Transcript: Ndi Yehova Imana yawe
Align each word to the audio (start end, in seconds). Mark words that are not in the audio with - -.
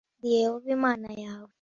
Ndi 0.19 0.29
Yehova 0.41 0.67
Imana 0.77 1.09
yawe 1.23 1.49